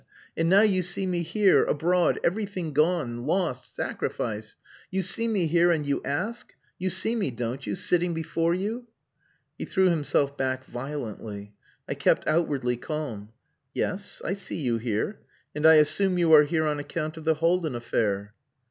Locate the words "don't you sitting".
7.29-8.11